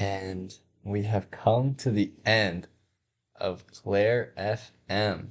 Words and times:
And 0.00 0.56
we 0.82 1.02
have 1.02 1.30
come 1.30 1.74
to 1.74 1.90
the 1.90 2.10
end 2.24 2.68
of 3.36 3.66
Claire 3.66 4.32
FM. 4.38 5.26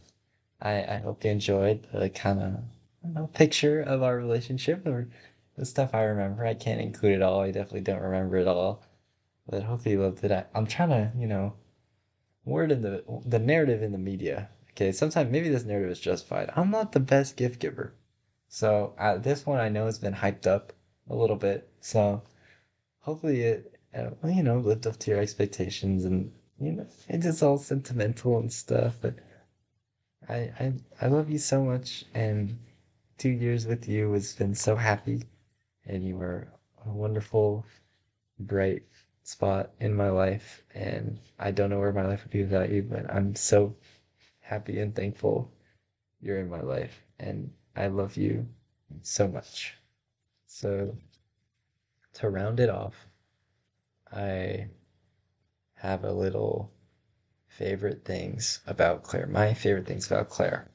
I, 0.61 0.83
I 0.83 0.97
hope 0.97 1.25
you 1.25 1.31
enjoyed 1.31 1.87
the 1.91 2.11
kind 2.11 2.39
of 2.39 3.13
know, 3.15 3.25
picture 3.33 3.81
of 3.81 4.03
our 4.03 4.15
relationship 4.15 4.85
or 4.85 5.09
the 5.57 5.65
stuff 5.65 5.95
I 5.95 6.03
remember. 6.03 6.45
I 6.45 6.53
can't 6.53 6.81
include 6.81 7.15
it 7.15 7.21
all. 7.23 7.41
I 7.41 7.47
definitely 7.49 7.81
don't 7.81 8.03
remember 8.03 8.37
it 8.37 8.47
all. 8.47 8.83
But 9.47 9.63
hopefully 9.63 9.95
you 9.95 10.03
loved 10.03 10.23
it. 10.23 10.31
I, 10.31 10.45
I'm 10.53 10.67
trying 10.67 10.89
to, 10.89 11.11
you 11.17 11.25
know, 11.25 11.53
word 12.45 12.71
in 12.71 12.83
the 12.83 13.03
the 13.25 13.39
narrative 13.39 13.81
in 13.81 13.91
the 13.91 13.97
media. 13.97 14.49
Okay, 14.73 14.91
sometimes 14.91 15.31
maybe 15.31 15.49
this 15.49 15.65
narrative 15.65 15.89
is 15.89 15.99
justified. 15.99 16.51
I'm 16.55 16.69
not 16.69 16.91
the 16.91 16.99
best 16.99 17.37
gift 17.37 17.59
giver. 17.59 17.95
So 18.49 18.93
uh, 18.99 19.17
this 19.17 19.47
one 19.47 19.59
I 19.59 19.69
know 19.69 19.87
has 19.87 19.97
been 19.97 20.13
hyped 20.13 20.45
up 20.45 20.73
a 21.09 21.15
little 21.15 21.35
bit. 21.37 21.67
So 21.81 22.21
hopefully 22.99 23.41
it, 23.41 23.78
uh, 23.95 24.09
you 24.25 24.43
know, 24.43 24.59
lived 24.59 24.87
up 24.87 24.97
to 24.99 25.11
your 25.11 25.19
expectations 25.19 26.05
and, 26.05 26.31
you 26.59 26.71
know, 26.71 26.87
it's 27.07 27.25
just 27.25 27.43
all 27.43 27.57
sentimental 27.57 28.37
and 28.37 28.51
stuff. 28.51 28.97
But 29.01 29.15
I, 30.27 30.51
I, 30.59 30.73
I 31.01 31.07
love 31.07 31.29
you 31.29 31.39
so 31.39 31.63
much. 31.63 32.05
And 32.13 32.57
two 33.17 33.29
years 33.29 33.65
with 33.65 33.87
you 33.87 34.11
has 34.13 34.35
been 34.35 34.55
so 34.55 34.75
happy. 34.75 35.23
And 35.85 36.05
you 36.05 36.17
were 36.17 36.47
a 36.85 36.89
wonderful, 36.89 37.65
bright 38.39 38.83
spot 39.23 39.71
in 39.79 39.93
my 39.95 40.09
life. 40.09 40.63
And 40.75 41.19
I 41.39 41.51
don't 41.51 41.69
know 41.69 41.79
where 41.79 41.93
my 41.93 42.05
life 42.05 42.23
would 42.23 42.31
be 42.31 42.43
without 42.43 42.69
you, 42.69 42.83
but 42.83 43.11
I'm 43.11 43.35
so 43.35 43.75
happy 44.39 44.79
and 44.79 44.95
thankful 44.95 45.51
you're 46.21 46.39
in 46.39 46.49
my 46.49 46.61
life. 46.61 47.03
And 47.19 47.51
I 47.75 47.87
love 47.87 48.17
you 48.17 48.47
so 49.01 49.27
much. 49.27 49.75
So, 50.47 50.95
to 52.13 52.29
round 52.29 52.59
it 52.59 52.69
off, 52.69 52.95
I 54.11 54.69
have 55.75 56.03
a 56.03 56.11
little 56.11 56.71
favorite 57.47 58.05
things 58.05 58.59
about 58.65 59.03
Claire. 59.03 59.27
My 59.27 59.53
favorite 59.53 59.85
things 59.85 60.07
about 60.07 60.29
Claire. 60.29 60.69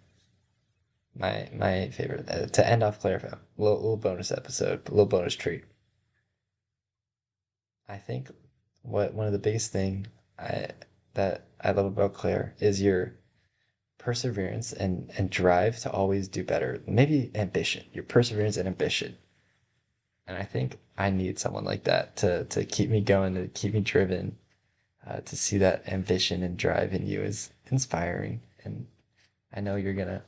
My 1.15 1.49
my 1.53 1.91
favorite 1.91 2.29
uh, 2.29 2.47
to 2.47 2.69
end 2.69 2.83
off 2.83 3.01
Claire. 3.01 3.39
Little 3.57 3.77
little 3.77 3.97
bonus 3.97 4.33
episode, 4.33 4.89
a 4.89 4.91
little 4.91 5.07
bonus 5.07 5.35
treat. 5.35 5.65
I 7.89 7.99
think 7.99 8.31
what 8.83 9.15
one 9.15 9.27
of 9.27 9.33
the 9.33 9.39
biggest 9.39 9.73
thing 9.73 10.07
I 10.39 10.69
that 11.15 11.47
I 11.61 11.71
love 11.71 11.87
about 11.87 12.15
Claire 12.15 12.55
is 12.61 12.83
your 12.83 13.15
perseverance 13.99 14.73
and 14.73 15.11
and 15.17 15.31
drive 15.31 15.79
to 15.81 15.91
always 15.91 16.29
do 16.29 16.45
better. 16.45 16.83
Maybe 16.87 17.31
ambition. 17.35 17.85
Your 17.93 18.05
perseverance 18.05 18.57
and 18.57 18.69
ambition. 18.69 19.17
And 20.27 20.37
I 20.37 20.43
think 20.43 20.79
I 20.97 21.11
need 21.11 21.39
someone 21.39 21.65
like 21.65 21.85
that 21.85 22.17
to 22.17 22.45
to 22.45 22.65
keep 22.65 22.91
me 22.91 23.01
going, 23.01 23.35
to 23.35 23.49
keep 23.49 23.75
me 23.75 23.81
driven. 23.81 24.37
Uh, 25.07 25.21
to 25.21 25.37
see 25.37 25.59
that 25.59 25.87
ambition 25.87 26.43
and 26.43 26.57
drive 26.57 26.95
in 26.95 27.07
you 27.07 27.21
is 27.21 27.51
inspiring, 27.71 28.41
and 28.65 28.87
I 29.53 29.61
know 29.61 29.77
you're 29.77 29.93
gonna 29.93 30.23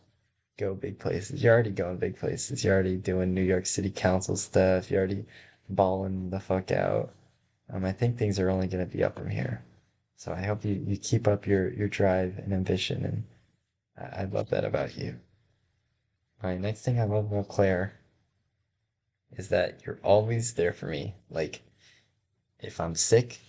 go 0.58 0.74
big 0.74 0.98
places. 0.98 1.42
You're 1.42 1.54
already 1.54 1.70
going 1.70 1.96
big 1.96 2.18
places. 2.18 2.62
You're 2.62 2.74
already 2.74 2.96
doing 2.96 3.32
New 3.32 3.42
York 3.42 3.64
City 3.64 3.90
Council 3.90 4.36
stuff. 4.36 4.90
You're 4.90 5.00
already 5.00 5.24
balling 5.68 6.30
the 6.30 6.40
fuck 6.40 6.72
out. 6.72 7.12
Um, 7.70 7.84
I 7.84 7.92
think 7.92 8.16
things 8.18 8.38
are 8.38 8.50
only 8.50 8.68
to 8.68 8.84
be 8.86 9.02
up 9.02 9.16
from 9.16 9.30
here. 9.30 9.62
So 10.16 10.32
I 10.32 10.42
hope 10.42 10.64
you, 10.64 10.74
you 10.86 10.96
keep 10.96 11.28
up 11.28 11.46
your, 11.46 11.72
your 11.72 11.88
drive 11.88 12.38
and 12.38 12.52
ambition, 12.52 13.04
and 13.04 13.24
I, 13.98 14.22
I 14.22 14.24
love 14.24 14.50
that 14.50 14.64
about 14.64 14.96
you. 14.96 15.16
All 16.42 16.50
right, 16.50 16.60
next 16.60 16.82
thing 16.82 17.00
I 17.00 17.04
love 17.04 17.32
about 17.32 17.48
Claire 17.48 17.94
is 19.36 19.48
that 19.48 19.80
you're 19.84 19.98
always 20.02 20.54
there 20.54 20.72
for 20.72 20.86
me. 20.86 21.14
Like, 21.30 21.62
if 22.60 22.80
I'm 22.80 22.94
sick, 22.94 23.40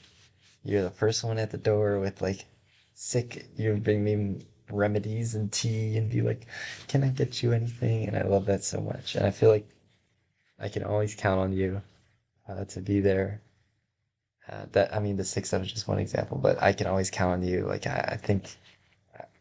you're 0.64 0.84
the 0.84 0.90
first 0.90 1.24
one 1.24 1.38
at 1.40 1.52
the 1.52 1.58
door 1.58 2.00
with 2.00 2.22
like 2.22 2.46
sick. 2.94 3.48
You 3.58 3.76
bring 3.78 4.04
me 4.04 4.46
remedies 4.70 5.36
and 5.36 5.52
tea 5.52 5.98
and 5.98 6.10
be 6.10 6.22
like, 6.22 6.46
"Can 6.88 7.04
I 7.04 7.10
get 7.10 7.42
you 7.42 7.54
anything?" 7.54 8.08
And 8.08 8.18
I 8.18 8.24
love 8.24 8.46
that 8.48 8.64
so 8.64 8.82
much. 8.82 9.16
And 9.16 9.26
I 9.26 9.32
feel 9.32 9.50
like 9.50 9.68
I 10.60 10.70
can 10.70 10.84
always 10.84 11.16
count 11.16 11.40
on 11.40 11.54
you 11.54 11.82
uh, 12.48 12.66
to 12.66 12.82
be 12.82 13.00
there. 13.00 13.42
Uh, 14.50 14.66
that 14.72 14.94
I 14.94 15.00
mean, 15.00 15.18
the 15.18 15.26
six 15.26 15.54
is 15.54 15.72
just 15.72 15.88
one 15.88 16.00
example, 16.00 16.38
but 16.38 16.62
I 16.62 16.74
can 16.74 16.88
always 16.88 17.10
count 17.12 17.34
on 17.34 17.44
you. 17.48 17.66
Like 17.66 17.86
I, 17.88 18.10
I 18.14 18.18
think 18.18 18.58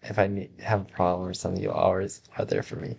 if 0.03 0.19
I 0.19 0.27
need, 0.27 0.51
have 0.61 0.83
a 0.83 0.85
problem 0.85 1.29
or 1.29 1.35
something, 1.35 1.63
you 1.63 1.71
always 1.71 2.23
are 2.39 2.45
there 2.45 2.63
for 2.63 2.77
me. 2.77 2.97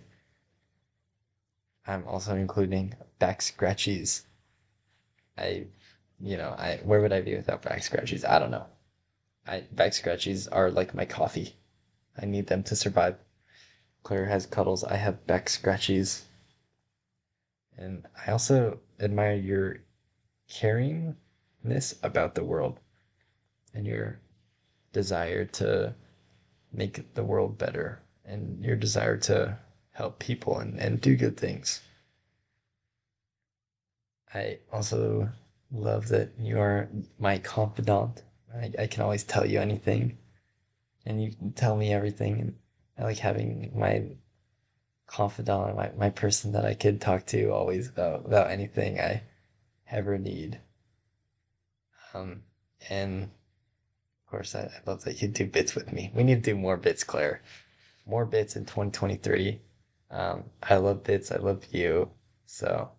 I'm 1.88 2.06
also 2.06 2.36
including 2.36 2.94
back 3.18 3.40
scratchies. 3.40 4.24
I, 5.38 5.68
you 6.20 6.36
know, 6.36 6.50
I 6.50 6.80
where 6.84 7.00
would 7.00 7.14
I 7.14 7.22
be 7.22 7.34
without 7.34 7.62
back 7.62 7.80
scratchies? 7.80 8.28
I 8.28 8.38
don't 8.38 8.50
know. 8.50 8.66
I 9.46 9.64
back 9.72 9.92
scratchies 9.92 10.48
are 10.52 10.70
like 10.70 10.94
my 10.94 11.06
coffee. 11.06 11.56
I 12.20 12.26
need 12.26 12.46
them 12.46 12.62
to 12.64 12.76
survive. 12.76 13.16
Claire 14.02 14.26
has 14.26 14.44
cuddles. 14.44 14.84
I 14.84 14.96
have 14.96 15.26
back 15.26 15.46
scratchies. 15.46 16.24
And 17.78 18.06
I 18.26 18.32
also 18.32 18.80
admire 19.00 19.36
your 19.36 19.76
caringness 20.50 21.94
about 22.02 22.34
the 22.34 22.44
world 22.44 22.80
and 23.72 23.86
your 23.86 24.20
desire 24.92 25.46
to 25.46 25.94
make 26.70 27.14
the 27.14 27.24
world 27.24 27.56
better 27.56 28.02
and 28.26 28.62
your 28.62 28.76
desire 28.76 29.16
to 29.16 29.56
help 29.98 30.20
people 30.20 30.60
and, 30.60 30.78
and 30.78 31.00
do 31.00 31.16
good 31.16 31.36
things. 31.36 31.80
I 34.32 34.58
also 34.72 35.28
love 35.72 36.06
that 36.08 36.30
you 36.38 36.60
are 36.60 36.88
my 37.18 37.38
confidant. 37.38 38.22
I, 38.54 38.70
I 38.78 38.86
can 38.86 39.02
always 39.02 39.24
tell 39.24 39.44
you 39.44 39.60
anything 39.60 40.16
and 41.04 41.20
you 41.20 41.32
can 41.32 41.52
tell 41.52 41.74
me 41.74 41.92
everything. 41.92 42.40
And 42.40 42.54
I 42.96 43.02
like 43.02 43.18
having 43.18 43.72
my 43.74 44.04
confidant, 45.08 45.74
my, 45.74 45.90
my 45.98 46.10
person 46.10 46.52
that 46.52 46.64
I 46.64 46.74
could 46.74 47.00
talk 47.00 47.26
to 47.26 47.50
always 47.50 47.88
about, 47.88 48.24
about 48.24 48.52
anything 48.52 49.00
I 49.00 49.22
ever 49.90 50.16
need. 50.16 50.60
Um, 52.14 52.42
and 52.88 53.24
of 53.24 54.30
course, 54.30 54.54
I, 54.54 54.60
I 54.60 54.80
love 54.86 55.02
that 55.04 55.20
you 55.20 55.26
do 55.26 55.44
bits 55.44 55.74
with 55.74 55.92
me. 55.92 56.12
We 56.14 56.22
need 56.22 56.44
to 56.44 56.52
do 56.52 56.56
more 56.56 56.76
bits, 56.76 57.02
Claire. 57.02 57.42
More 58.06 58.24
bits 58.24 58.54
in 58.54 58.64
2023. 58.64 59.60
Um, 60.10 60.44
I 60.62 60.76
love 60.76 61.04
bits. 61.04 61.30
I 61.32 61.36
love 61.36 61.64
you. 61.70 62.10
So 62.46 62.90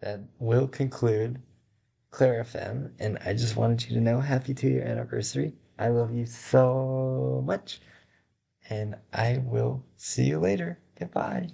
that 0.00 0.20
will 0.38 0.68
conclude 0.68 1.40
Claire 2.10 2.44
FM. 2.44 2.92
And 2.98 3.18
I 3.24 3.32
just 3.32 3.56
wanted 3.56 3.88
you 3.88 3.94
to 3.96 4.00
know 4.00 4.20
happy 4.20 4.54
two 4.54 4.68
year 4.68 4.84
anniversary. 4.84 5.54
I 5.78 5.88
love 5.88 6.14
you 6.14 6.26
so 6.26 7.42
much. 7.44 7.80
And 8.70 8.94
I 9.12 9.42
will 9.44 9.84
see 9.96 10.24
you 10.24 10.38
later. 10.38 10.78
Goodbye. 10.98 11.48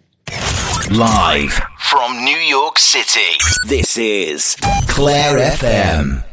Live 0.91 1.61
from 1.79 2.25
New 2.25 2.37
York 2.37 2.79
City, 2.79 3.37
this 3.69 3.97
is 3.97 4.57
Claire 4.89 5.39
FM. 5.39 6.25